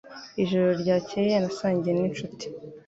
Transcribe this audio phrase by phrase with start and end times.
[0.43, 2.45] Ijoro ryakeye nasangiye ninshuti.